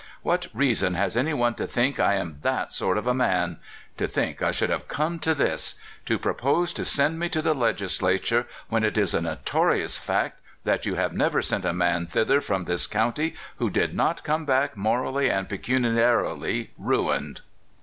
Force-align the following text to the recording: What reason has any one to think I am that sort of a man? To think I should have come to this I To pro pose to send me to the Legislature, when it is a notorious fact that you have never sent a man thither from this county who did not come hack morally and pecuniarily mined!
What 0.23 0.47
reason 0.51 0.95
has 0.95 1.15
any 1.15 1.31
one 1.35 1.53
to 1.53 1.67
think 1.67 1.99
I 1.99 2.15
am 2.15 2.39
that 2.41 2.73
sort 2.73 2.97
of 2.97 3.05
a 3.05 3.13
man? 3.13 3.59
To 3.97 4.07
think 4.07 4.41
I 4.41 4.49
should 4.49 4.71
have 4.71 4.87
come 4.87 5.19
to 5.19 5.35
this 5.35 5.75
I 5.77 5.79
To 6.07 6.17
pro 6.17 6.33
pose 6.33 6.73
to 6.73 6.83
send 6.83 7.19
me 7.19 7.29
to 7.29 7.39
the 7.39 7.53
Legislature, 7.53 8.47
when 8.67 8.83
it 8.83 8.97
is 8.97 9.13
a 9.13 9.21
notorious 9.21 9.99
fact 9.99 10.39
that 10.63 10.87
you 10.87 10.95
have 10.95 11.13
never 11.13 11.43
sent 11.43 11.65
a 11.65 11.71
man 11.73 12.07
thither 12.07 12.41
from 12.41 12.63
this 12.65 12.87
county 12.87 13.35
who 13.57 13.69
did 13.69 13.93
not 13.93 14.23
come 14.23 14.47
hack 14.47 14.75
morally 14.75 15.29
and 15.29 15.47
pecuniarily 15.47 16.71
mined! 16.79 17.41